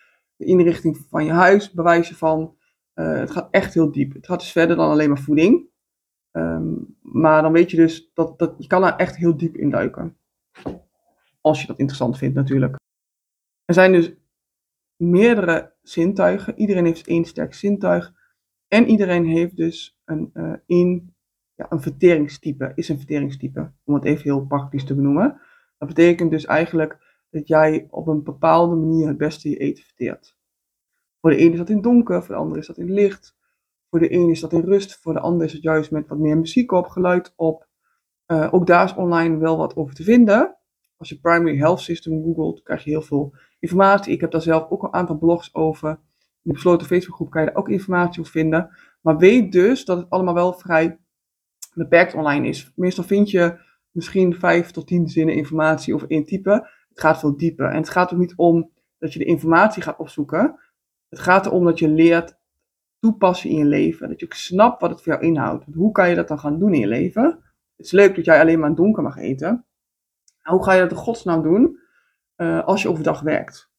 inrichting 0.45 0.97
van 1.09 1.25
je 1.25 1.31
huis, 1.31 1.71
bewijzen 1.71 2.15
van 2.15 2.55
uh, 2.95 3.19
het 3.19 3.31
gaat 3.31 3.47
echt 3.51 3.73
heel 3.73 3.91
diep. 3.91 4.13
Het 4.13 4.25
gaat 4.25 4.39
dus 4.39 4.51
verder 4.51 4.75
dan 4.75 4.89
alleen 4.89 5.09
maar 5.09 5.19
voeding. 5.19 5.69
Um, 6.31 6.97
maar 7.01 7.41
dan 7.41 7.51
weet 7.51 7.71
je 7.71 7.77
dus 7.77 8.11
dat, 8.13 8.39
dat 8.39 8.55
je 8.57 8.67
kan 8.67 8.83
er 8.83 8.95
echt 8.95 9.15
heel 9.15 9.37
diep 9.37 9.55
in 9.55 9.69
duiken. 9.69 10.17
Als 11.41 11.61
je 11.61 11.67
dat 11.67 11.79
interessant 11.79 12.17
vindt 12.17 12.35
natuurlijk. 12.35 12.75
Er 13.65 13.73
zijn 13.73 13.91
dus 13.91 14.13
meerdere 14.95 15.73
zintuigen. 15.81 16.59
Iedereen 16.59 16.85
heeft 16.85 17.07
één 17.07 17.25
sterk 17.25 17.53
zintuig. 17.53 18.13
En 18.67 18.87
iedereen 18.87 19.25
heeft 19.25 19.55
dus 19.55 19.99
een, 20.05 20.29
uh, 20.33 20.99
ja, 21.55 21.65
een 21.69 21.81
verteringstype. 21.81 22.71
Is 22.75 22.89
een 22.89 22.97
verteringstype. 22.97 23.71
Om 23.83 23.93
het 23.93 24.05
even 24.05 24.23
heel 24.23 24.45
praktisch 24.45 24.85
te 24.85 24.95
benoemen. 24.95 25.41
Dat 25.77 25.87
betekent 25.87 26.31
dus 26.31 26.45
eigenlijk 26.45 27.10
dat 27.31 27.47
jij 27.47 27.87
op 27.89 28.07
een 28.07 28.23
bepaalde 28.23 28.75
manier 28.75 29.07
het 29.07 29.17
beste 29.17 29.49
je 29.49 29.57
eten 29.57 29.83
verteert. 29.83 30.37
Voor 31.19 31.29
de 31.29 31.35
ene 31.35 31.51
is 31.51 31.57
dat 31.57 31.69
in 31.69 31.81
donker, 31.81 32.23
voor 32.23 32.35
de 32.35 32.41
andere 32.41 32.59
is 32.59 32.67
dat 32.67 32.77
in 32.77 32.91
licht. 32.91 33.35
Voor 33.89 33.99
de 33.99 34.07
ene 34.07 34.31
is 34.31 34.39
dat 34.39 34.53
in 34.53 34.61
rust, 34.61 34.99
voor 34.99 35.13
de 35.13 35.19
ander 35.19 35.45
is 35.45 35.53
het 35.53 35.61
juist 35.61 35.91
met 35.91 36.07
wat 36.07 36.17
meer 36.17 36.37
muziek 36.37 36.71
op, 36.71 36.87
geluid 36.87 37.33
op. 37.35 37.67
Uh, 38.27 38.47
ook 38.51 38.67
daar 38.67 38.83
is 38.83 38.95
online 38.95 39.37
wel 39.37 39.57
wat 39.57 39.75
over 39.75 39.95
te 39.95 40.03
vinden. 40.03 40.57
Als 40.97 41.09
je 41.09 41.19
Primary 41.19 41.57
Health 41.57 41.79
System 41.79 42.23
googelt, 42.23 42.61
krijg 42.63 42.83
je 42.83 42.89
heel 42.89 43.01
veel 43.01 43.33
informatie. 43.59 44.13
Ik 44.13 44.21
heb 44.21 44.31
daar 44.31 44.41
zelf 44.41 44.69
ook 44.69 44.83
een 44.83 44.93
aantal 44.93 45.17
blogs 45.17 45.53
over. 45.55 45.89
In 45.89 45.97
de 46.41 46.53
besloten 46.53 46.87
Facebookgroep 46.87 47.29
kan 47.29 47.41
je 47.41 47.47
daar 47.47 47.57
ook 47.57 47.69
informatie 47.69 48.19
over 48.19 48.31
vinden. 48.31 48.69
Maar 49.01 49.17
weet 49.17 49.51
dus 49.51 49.85
dat 49.85 49.97
het 49.97 50.09
allemaal 50.09 50.33
wel 50.33 50.53
vrij 50.53 50.99
beperkt 51.73 52.13
online 52.13 52.47
is. 52.47 52.71
Meestal 52.75 53.03
vind 53.03 53.29
je 53.29 53.59
misschien 53.91 54.35
vijf 54.35 54.71
tot 54.71 54.87
tien 54.87 55.07
zinnen 55.07 55.35
informatie 55.35 55.93
over 55.93 56.09
één 56.09 56.25
type. 56.25 56.69
Het 56.91 56.99
gaat 56.99 57.19
veel 57.19 57.37
dieper. 57.37 57.69
En 57.69 57.75
het 57.75 57.89
gaat 57.89 58.13
ook 58.13 58.19
niet 58.19 58.33
om 58.35 58.71
dat 58.97 59.13
je 59.13 59.19
de 59.19 59.25
informatie 59.25 59.83
gaat 59.83 59.97
opzoeken. 59.97 60.59
Het 61.09 61.19
gaat 61.19 61.45
erom 61.45 61.65
dat 61.65 61.79
je 61.79 61.89
leert 61.89 62.37
toepassen 62.99 63.49
in 63.49 63.57
je 63.57 63.65
leven. 63.65 64.09
Dat 64.09 64.19
je 64.19 64.27
snapt 64.29 64.81
wat 64.81 64.89
het 64.89 65.01
voor 65.01 65.13
jou 65.13 65.25
inhoudt. 65.25 65.65
hoe 65.73 65.91
kan 65.91 66.09
je 66.09 66.15
dat 66.15 66.27
dan 66.27 66.39
gaan 66.39 66.59
doen 66.59 66.73
in 66.73 66.79
je 66.79 66.87
leven? 66.87 67.23
Het 67.75 67.85
is 67.85 67.91
leuk 67.91 68.15
dat 68.15 68.25
jij 68.25 68.39
alleen 68.39 68.59
maar 68.59 68.75
donker 68.75 69.03
mag 69.03 69.17
eten. 69.17 69.65
hoe 70.41 70.63
ga 70.63 70.73
je 70.73 70.81
dat 70.81 70.91
in 70.91 70.97
godsnaam 70.97 71.41
doen 71.41 71.79
uh, 72.37 72.63
als 72.65 72.81
je 72.81 72.89
overdag 72.89 73.21
werkt? 73.21 73.71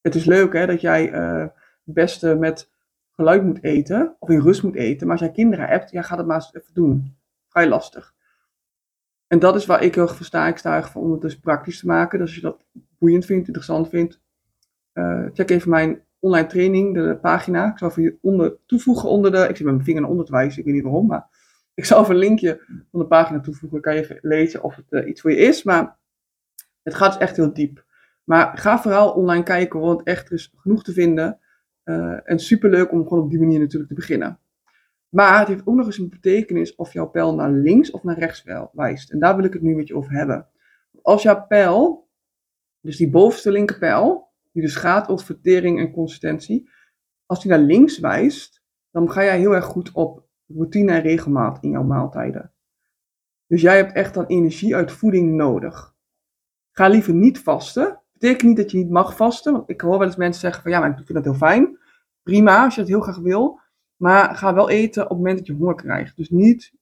Het 0.00 0.14
is 0.14 0.24
leuk 0.24 0.52
hè, 0.52 0.66
dat 0.66 0.80
jij 0.80 1.12
uh, 1.12 1.40
het 1.84 1.94
beste 1.94 2.34
met 2.34 2.70
geluid 3.10 3.44
moet 3.44 3.62
eten, 3.62 4.16
of 4.18 4.28
in 4.28 4.40
rust 4.40 4.62
moet 4.62 4.74
eten. 4.74 5.06
Maar 5.06 5.16
als 5.16 5.26
jij 5.26 5.34
kinderen 5.34 5.66
hebt, 5.68 5.90
ja, 5.90 6.02
ga 6.02 6.16
dat 6.16 6.26
maar 6.26 6.36
eens 6.36 6.54
even 6.54 6.74
doen. 6.74 7.16
Vrij 7.48 7.68
lastig. 7.68 8.14
En 9.30 9.38
dat 9.38 9.56
is 9.56 9.66
waar 9.66 9.82
ik 9.82 9.94
heel 9.94 10.02
erg 10.02 10.16
voor 10.16 10.26
sta. 10.26 10.46
Ik 10.46 10.56
sta 10.56 10.76
erg 10.76 10.90
voor 10.90 11.02
om 11.02 11.12
het 11.12 11.20
dus 11.20 11.38
praktisch 11.38 11.78
te 11.78 11.86
maken. 11.86 12.18
Dus 12.18 12.26
als 12.26 12.36
je 12.36 12.42
dat 12.42 12.64
boeiend 12.98 13.24
vindt, 13.24 13.46
interessant 13.46 13.88
vindt, 13.88 14.20
uh, 14.94 15.26
check 15.32 15.50
even 15.50 15.70
mijn 15.70 16.02
online 16.18 16.46
training, 16.46 16.94
de 16.94 17.18
pagina. 17.20 17.70
Ik 17.70 17.78
zal 17.78 17.88
even 17.88 18.18
onder, 18.20 18.56
toevoegen 18.66 19.08
onder 19.08 19.30
de. 19.30 19.38
Ik 19.38 19.56
zit 19.56 19.64
met 19.64 19.74
mijn 19.74 19.84
vinger 19.84 20.00
naar 20.00 20.10
onder 20.10 20.26
te 20.26 20.32
wijzen, 20.32 20.58
ik 20.58 20.64
weet 20.64 20.74
niet 20.74 20.82
waarom, 20.82 21.06
maar 21.06 21.26
ik 21.74 21.84
zal 21.84 22.00
even 22.02 22.14
een 22.14 22.20
linkje 22.20 22.60
van 22.90 23.00
de 23.00 23.06
pagina 23.06 23.40
toevoegen. 23.40 23.70
Dan 23.70 23.80
kan 23.80 23.94
je 23.94 24.00
even 24.00 24.18
lezen 24.22 24.62
of 24.62 24.76
het 24.76 24.86
uh, 24.90 25.08
iets 25.08 25.20
voor 25.20 25.30
je 25.30 25.36
is. 25.36 25.62
Maar 25.62 25.96
het 26.82 26.94
gaat 26.94 27.12
dus 27.12 27.20
echt 27.20 27.36
heel 27.36 27.52
diep. 27.52 27.84
Maar 28.24 28.58
ga 28.58 28.80
vooral 28.80 29.10
online 29.10 29.42
kijken, 29.42 29.80
want 29.80 30.02
echt 30.02 30.32
is 30.32 30.52
genoeg 30.56 30.82
te 30.82 30.92
vinden. 30.92 31.38
Uh, 31.84 32.30
en 32.30 32.38
superleuk 32.38 32.92
om 32.92 33.02
gewoon 33.08 33.24
op 33.24 33.30
die 33.30 33.40
manier 33.40 33.58
natuurlijk 33.58 33.90
te 33.90 33.96
beginnen. 33.96 34.39
Maar 35.10 35.38
het 35.38 35.48
heeft 35.48 35.66
ook 35.66 35.74
nog 35.74 35.86
eens 35.86 35.98
een 35.98 36.08
betekenis 36.08 36.74
of 36.74 36.92
jouw 36.92 37.08
pijl 37.08 37.34
naar 37.34 37.50
links 37.50 37.90
of 37.90 38.02
naar 38.02 38.18
rechts 38.18 38.44
wijst. 38.72 39.10
En 39.10 39.18
daar 39.18 39.36
wil 39.36 39.44
ik 39.44 39.52
het 39.52 39.62
nu 39.62 39.74
met 39.74 39.88
je 39.88 39.96
over 39.96 40.12
hebben. 40.12 40.48
Als 41.02 41.22
jouw 41.22 41.46
pijl, 41.46 42.08
dus 42.80 42.96
die 42.96 43.10
bovenste 43.10 43.50
linkerpijl, 43.50 44.28
die 44.52 44.62
dus 44.62 44.76
gaat 44.76 45.08
over 45.08 45.26
vertering 45.26 45.78
en 45.78 45.92
consistentie. 45.92 46.70
Als 47.26 47.42
die 47.42 47.50
naar 47.50 47.60
links 47.60 47.98
wijst, 47.98 48.62
dan 48.90 49.10
ga 49.10 49.24
jij 49.24 49.38
heel 49.38 49.54
erg 49.54 49.64
goed 49.64 49.92
op 49.92 50.28
routine 50.46 50.92
en 50.92 51.02
regelmaat 51.02 51.62
in 51.62 51.70
jouw 51.70 51.82
maaltijden. 51.82 52.52
Dus 53.46 53.60
jij 53.60 53.76
hebt 53.76 53.92
echt 53.92 54.14
dan 54.14 54.26
energie 54.26 54.76
uit 54.76 54.92
voeding 54.92 55.32
nodig. 55.32 55.94
Ga 56.70 56.88
liever 56.88 57.14
niet 57.14 57.38
vasten. 57.38 58.02
Betekent 58.12 58.42
niet 58.42 58.56
dat 58.56 58.70
je 58.70 58.78
niet 58.78 58.90
mag 58.90 59.16
vasten. 59.16 59.52
Want 59.52 59.70
ik 59.70 59.80
hoor 59.80 59.98
wel 59.98 60.06
eens 60.06 60.16
mensen 60.16 60.40
zeggen 60.40 60.62
van 60.62 60.70
ja, 60.70 60.80
maar 60.80 60.90
ik 60.90 60.96
vind 60.96 61.12
dat 61.14 61.24
heel 61.24 61.34
fijn. 61.34 61.78
prima 62.22 62.64
als 62.64 62.74
je 62.74 62.80
dat 62.80 62.90
heel 62.90 63.00
graag 63.00 63.18
wil. 63.18 63.60
Maar 64.00 64.34
ga 64.34 64.54
wel 64.54 64.70
eten 64.70 65.02
op 65.02 65.08
het 65.08 65.18
moment 65.18 65.38
dat 65.38 65.46
je 65.46 65.52
honger 65.52 65.74
krijgt. 65.74 66.16
Dus 66.16 66.30
niet 66.30 66.72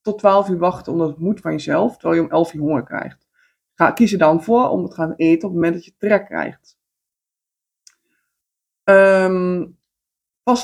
tot 0.00 0.18
12 0.18 0.48
uur 0.48 0.58
wachten 0.58 0.92
omdat 0.92 1.08
het 1.08 1.18
moet 1.18 1.40
van 1.40 1.52
jezelf, 1.52 1.96
terwijl 1.96 2.20
je 2.20 2.26
om 2.26 2.32
11 2.32 2.52
uur 2.52 2.60
honger 2.60 2.82
krijgt. 2.82 3.28
Ga, 3.74 3.90
kies 3.90 4.12
er 4.12 4.18
dan 4.18 4.42
voor 4.42 4.68
om 4.68 4.88
te 4.88 4.94
gaan 4.94 5.14
eten 5.16 5.48
op 5.48 5.54
het 5.54 5.62
moment 5.62 5.74
dat 5.74 5.84
je 5.84 5.94
trek 5.98 6.26
krijgt. 6.26 6.78
Um, 8.84 9.78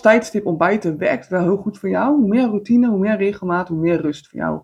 tijdstip 0.00 0.46
ontbijten 0.46 0.98
werkt 0.98 1.28
wel 1.28 1.42
heel 1.42 1.56
goed 1.56 1.78
voor 1.78 1.88
jou. 1.88 2.16
Hoe 2.16 2.28
meer 2.28 2.46
routine, 2.46 2.88
hoe 2.88 2.98
meer 2.98 3.16
regelmaat, 3.16 3.68
hoe 3.68 3.78
meer 3.78 4.00
rust 4.00 4.28
voor 4.28 4.38
jou. 4.38 4.62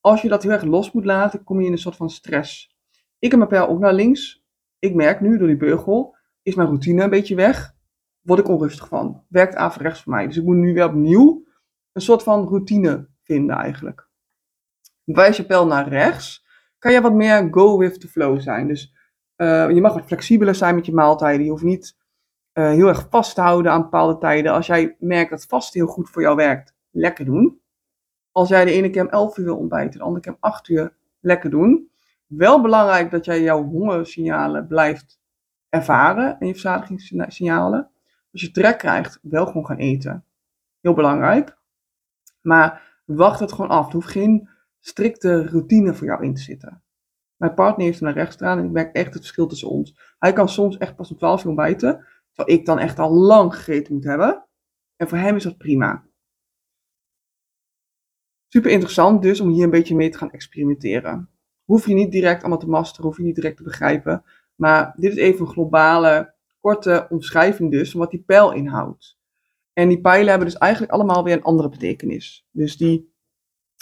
Als 0.00 0.22
je 0.22 0.28
dat 0.28 0.42
heel 0.42 0.52
erg 0.52 0.64
los 0.64 0.92
moet 0.92 1.04
laten, 1.04 1.44
kom 1.44 1.60
je 1.60 1.66
in 1.66 1.72
een 1.72 1.78
soort 1.78 1.96
van 1.96 2.10
stress. 2.10 2.76
Ik 3.18 3.30
heb 3.30 3.38
mijn 3.38 3.50
pijl 3.50 3.68
ook 3.68 3.78
naar 3.78 3.94
links. 3.94 4.44
Ik 4.78 4.94
merk 4.94 5.20
nu 5.20 5.38
door 5.38 5.46
die 5.46 5.56
beugel, 5.56 6.16
is 6.42 6.54
mijn 6.54 6.68
routine 6.68 7.02
een 7.02 7.10
beetje 7.10 7.34
weg. 7.34 7.76
Word 8.28 8.40
ik 8.40 8.48
onrustig 8.48 8.88
van. 8.88 9.24
Werkt 9.28 9.54
averechts 9.54 10.02
voor 10.02 10.12
mij. 10.12 10.26
Dus 10.26 10.36
ik 10.36 10.44
moet 10.44 10.56
nu 10.56 10.74
weer 10.74 10.84
opnieuw 10.84 11.44
een 11.92 12.02
soort 12.02 12.22
van 12.22 12.48
routine 12.48 13.08
vinden 13.22 13.56
eigenlijk. 13.56 14.08
Wijs 15.04 15.36
je 15.36 15.46
pijl 15.46 15.66
naar 15.66 15.88
rechts, 15.88 16.46
kan 16.78 16.92
je 16.92 17.00
wat 17.00 17.12
meer 17.12 17.48
go 17.50 17.78
with 17.78 18.00
the 18.00 18.08
flow 18.08 18.40
zijn. 18.40 18.68
Dus 18.68 18.94
uh, 19.36 19.70
je 19.70 19.80
mag 19.80 19.94
wat 19.94 20.06
flexibeler 20.06 20.54
zijn 20.54 20.74
met 20.74 20.86
je 20.86 20.92
maaltijden. 20.92 21.44
Je 21.44 21.50
hoeft 21.50 21.62
niet 21.62 21.96
uh, 22.54 22.68
heel 22.68 22.88
erg 22.88 23.06
vast 23.10 23.34
te 23.34 23.40
houden 23.40 23.72
aan 23.72 23.82
bepaalde 23.82 24.18
tijden. 24.18 24.52
Als 24.52 24.66
jij 24.66 24.96
merkt 24.98 25.30
dat 25.30 25.44
vast 25.44 25.74
heel 25.74 25.86
goed 25.86 26.10
voor 26.10 26.22
jou 26.22 26.36
werkt, 26.36 26.74
lekker 26.90 27.24
doen. 27.24 27.60
Als 28.32 28.48
jij 28.48 28.64
de 28.64 28.72
ene 28.72 28.90
keer 28.90 29.02
om 29.02 29.08
11 29.08 29.38
uur 29.38 29.44
wil 29.44 29.56
ontbijten, 29.56 29.98
de 29.98 30.04
andere 30.04 30.22
keer 30.22 30.32
om 30.32 30.38
8 30.40 30.68
uur, 30.68 30.96
lekker 31.20 31.50
doen. 31.50 31.90
Wel 32.26 32.60
belangrijk 32.60 33.10
dat 33.10 33.24
jij 33.24 33.42
jouw 33.42 33.64
hongersignalen 33.64 34.66
blijft 34.66 35.20
ervaren 35.68 36.38
en 36.38 36.46
je 36.46 36.52
verzadigingssignalen. 36.52 37.90
Als 38.32 38.40
je 38.40 38.50
trek 38.50 38.78
krijgt, 38.78 39.18
wel 39.22 39.46
gewoon 39.46 39.66
gaan 39.66 39.76
eten. 39.76 40.24
Heel 40.80 40.94
belangrijk. 40.94 41.58
Maar 42.40 43.00
wacht 43.04 43.40
het 43.40 43.52
gewoon 43.52 43.70
af. 43.70 43.86
Er 43.86 43.92
hoeft 43.92 44.08
geen 44.08 44.48
strikte 44.80 45.46
routine 45.46 45.94
voor 45.94 46.06
jou 46.06 46.24
in 46.24 46.34
te 46.34 46.40
zitten. 46.40 46.82
Mijn 47.36 47.54
partner 47.54 47.86
heeft 47.86 48.00
hem 48.00 48.08
naar 48.08 48.18
rechts 48.18 48.34
staan 48.34 48.58
en 48.58 48.64
ik 48.64 48.70
merk 48.70 48.94
echt 48.94 49.14
het 49.14 49.22
verschil 49.22 49.46
tussen 49.46 49.68
ons. 49.68 50.14
Hij 50.18 50.32
kan 50.32 50.48
soms 50.48 50.76
echt 50.76 50.96
pas 50.96 51.10
om 51.10 51.16
12 51.16 51.42
uur 51.42 51.48
ontbijten, 51.48 52.06
terwijl 52.32 52.58
ik 52.58 52.66
dan 52.66 52.78
echt 52.78 52.98
al 52.98 53.12
lang 53.12 53.54
gegeten 53.54 53.94
moet 53.94 54.04
hebben. 54.04 54.46
En 54.96 55.08
voor 55.08 55.18
hem 55.18 55.36
is 55.36 55.42
dat 55.42 55.58
prima. 55.58 56.06
Super 58.48 58.70
interessant 58.70 59.22
dus 59.22 59.40
om 59.40 59.48
hier 59.48 59.64
een 59.64 59.70
beetje 59.70 59.94
mee 59.94 60.10
te 60.10 60.18
gaan 60.18 60.30
experimenteren. 60.30 61.30
Hoef 61.64 61.86
je 61.86 61.94
niet 61.94 62.12
direct 62.12 62.40
allemaal 62.40 62.58
te 62.58 62.68
masteren, 62.68 63.06
hoef 63.06 63.16
je 63.16 63.22
niet 63.22 63.34
direct 63.34 63.56
te 63.56 63.62
begrijpen. 63.62 64.24
Maar 64.54 64.94
dit 64.96 65.12
is 65.12 65.18
even 65.18 65.40
een 65.40 65.52
globale, 65.52 66.34
korte 66.68 67.06
omschrijving 67.08 67.70
dus 67.70 67.90
van 67.90 68.00
wat 68.00 68.10
die 68.10 68.22
pijl 68.26 68.52
inhoudt. 68.52 69.18
En 69.72 69.88
die 69.88 70.00
pijlen 70.00 70.28
hebben 70.28 70.48
dus 70.48 70.58
eigenlijk 70.58 70.92
allemaal 70.92 71.24
weer 71.24 71.34
een 71.34 71.42
andere 71.42 71.68
betekenis. 71.68 72.46
Dus 72.50 72.76
die 72.76 73.12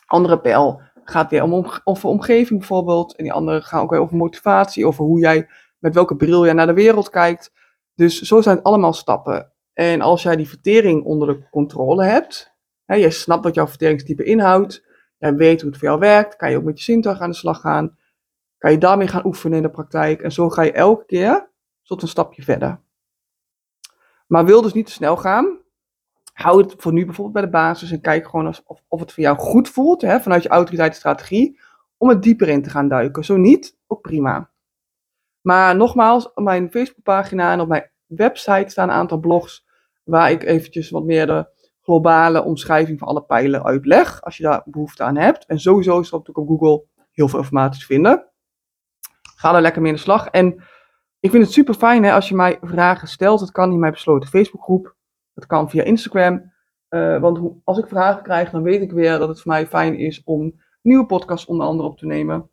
andere 0.07 0.41
pijl 0.41 0.81
gaat 1.05 1.31
weer 1.31 1.43
om, 1.43 1.67
over 1.85 2.09
omgeving 2.09 2.59
bijvoorbeeld. 2.59 3.17
En 3.17 3.25
die 3.25 3.33
andere 3.33 3.63
gaan 3.63 3.83
ook 3.83 3.91
weer 3.91 4.01
over 4.01 4.17
motivatie, 4.17 4.87
over 4.87 5.05
hoe 5.05 5.21
jij, 5.21 5.49
met 5.79 5.95
welke 5.95 6.17
bril 6.17 6.45
jij 6.45 6.53
naar 6.53 6.67
de 6.67 6.73
wereld 6.73 7.11
kijkt. 7.11 7.53
Dus 7.95 8.21
zo 8.21 8.41
zijn 8.41 8.57
het 8.57 8.65
allemaal 8.65 8.93
stappen. 8.93 9.53
En 9.73 10.01
als 10.01 10.23
jij 10.23 10.37
die 10.37 10.49
vertering 10.49 11.05
onder 11.05 11.29
de 11.29 11.49
controle 11.51 12.05
hebt, 12.05 12.55
hè, 12.85 12.95
je 12.95 13.11
snapt 13.11 13.45
wat 13.45 13.55
jouw 13.55 13.67
verteringstype 13.67 14.25
inhoudt, 14.25 14.85
jij 15.19 15.35
weet 15.35 15.61
hoe 15.61 15.71
het 15.71 15.79
voor 15.79 15.89
jou 15.89 16.01
werkt, 16.01 16.37
kan 16.37 16.51
je 16.51 16.57
ook 16.57 16.65
met 16.65 16.79
je 16.79 16.85
zintuig 16.85 17.21
aan 17.21 17.31
de 17.31 17.37
slag 17.37 17.61
gaan, 17.61 17.99
kan 18.59 18.71
je 18.71 18.79
daarmee 18.79 19.09
gaan 19.09 19.27
oefenen 19.27 19.57
in 19.57 19.63
de 19.63 19.71
praktijk. 19.71 20.23
En 20.23 20.33
zo 20.33 20.49
ga 20.49 20.63
je 20.63 20.73
elke 20.73 21.05
keer 21.05 21.55
tot 21.87 22.03
een 22.03 22.09
stapje 22.09 22.43
verder. 22.43 22.81
Maar 24.27 24.45
wil 24.45 24.63
dus 24.63 24.73
niet 24.73 24.87
te 24.87 24.93
snel 24.93 25.17
gaan. 25.17 25.59
Hou 26.33 26.63
het 26.63 26.75
voor 26.77 26.93
nu 26.93 27.05
bijvoorbeeld 27.05 27.35
bij 27.35 27.45
de 27.45 27.51
basis 27.51 27.91
en 27.91 28.01
kijk 28.01 28.29
gewoon 28.29 28.47
of, 28.47 28.83
of 28.89 29.01
het 29.01 29.13
voor 29.13 29.23
jou 29.23 29.39
goed 29.39 29.69
voelt, 29.69 30.03
hè, 30.03 30.21
vanuit 30.21 30.43
je 30.43 30.49
autoriteitsstrategie, 30.49 31.61
om 31.97 32.09
het 32.09 32.23
dieper 32.23 32.49
in 32.49 32.63
te 32.63 32.71
gaan 32.71 32.89
duiken. 32.89 33.25
Zo 33.25 33.37
niet, 33.37 33.79
ook 33.87 34.01
prima. 34.01 34.51
Maar 35.41 35.77
nogmaals, 35.77 36.33
op 36.33 36.43
mijn 36.43 36.71
Facebookpagina 36.71 37.53
en 37.53 37.61
op 37.61 37.69
mijn 37.69 37.91
website 38.07 38.71
staan 38.71 38.89
een 38.89 38.95
aantal 38.95 39.19
blogs 39.19 39.67
waar 40.05 40.31
ik 40.31 40.43
eventjes 40.43 40.91
wat 40.91 41.05
meer 41.05 41.27
de 41.27 41.49
globale 41.83 42.45
omschrijving 42.45 42.99
van 42.99 43.09
alle 43.09 43.23
pijlen 43.23 43.65
uitleg, 43.65 44.23
als 44.23 44.37
je 44.37 44.43
daar 44.43 44.63
behoefte 44.65 45.03
aan 45.03 45.17
hebt. 45.17 45.47
En 45.47 45.61
sowieso 45.61 46.01
is 46.01 46.07
er 46.11 46.19
natuurlijk 46.19 46.51
op 46.51 46.59
Google 46.59 46.85
heel 47.11 47.29
veel 47.29 47.39
informatie 47.39 47.81
te 47.81 47.87
vinden. 47.87 48.27
Ga 49.37 49.55
er 49.55 49.61
lekker 49.61 49.83
mee 49.83 49.91
in 49.91 49.97
de 49.97 50.03
slag. 50.03 50.27
En 50.27 50.63
ik 51.21 51.31
vind 51.31 51.43
het 51.43 51.53
super 51.53 51.75
fijn 51.75 52.05
als 52.05 52.29
je 52.29 52.35
mij 52.35 52.59
vragen 52.61 53.09
stelt. 53.09 53.41
Het 53.41 53.51
kan 53.51 53.73
in 53.73 53.79
mijn 53.79 53.93
besloten 53.93 54.29
Facebookgroep. 54.29 54.97
Het 55.35 55.47
kan 55.47 55.71
via 55.71 55.83
Instagram. 55.83 56.53
Uh, 56.91 57.21
want 57.21 57.61
als 57.65 57.79
ik 57.79 57.89
vragen 57.89 58.23
krijg, 58.23 58.51
dan 58.51 58.63
weet 58.63 58.83
ik 58.83 58.93
weer 58.93 59.19
dat 59.19 59.29
het 59.29 59.41
voor 59.41 59.53
mij 59.53 59.67
fijn 59.67 59.99
is 59.99 60.23
om 60.25 60.61
nieuwe 60.83 61.07
podcasts 61.07 61.47
onder 61.47 61.67
andere 61.67 61.89
op 61.89 61.99
te 61.99 62.07
nemen 62.07 62.51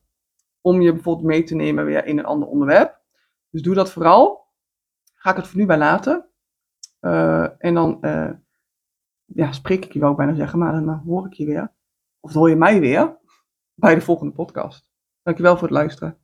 om 0.64 0.82
je 0.82 0.94
bijvoorbeeld 0.94 1.28
mee 1.28 1.44
te 1.44 1.56
nemen 1.56 1.86
weer 1.86 2.06
in 2.06 2.18
een 2.18 2.26
ander 2.26 2.48
onderwerp. 2.48 3.02
Dus 3.50 3.62
doe 3.62 3.76
dat 3.76 3.92
vooral. 3.92 4.48
Ga 5.14 5.30
ik 5.30 5.36
het 5.36 5.48
voor 5.48 5.60
nu 5.60 5.66
bij 5.66 5.78
laten. 5.78 6.30
Uh, 7.02 7.64
en 7.64 7.74
dan 7.74 7.98
uh, 8.02 8.32
ja, 9.26 9.52
spreek 9.52 9.86
ik 9.86 9.94
je, 9.94 10.00
wel 10.00 10.14
bijna 10.14 10.36
zeggen, 10.36 10.60
maar 10.60 10.72
dan 10.72 11.02
hoor 11.06 11.26
ik 11.26 11.34
je 11.34 11.46
weer. 11.46 11.74
Of 12.20 12.34
hoor 12.34 12.50
je 12.50 12.56
mij 12.56 12.80
weer 12.80 13.18
bij 13.74 13.96
de 13.96 14.02
volgende 14.02 14.34
podcast. 14.34 14.90
Dankjewel 15.22 15.54
voor 15.54 15.68
het 15.68 15.78
luisteren. 15.78 16.24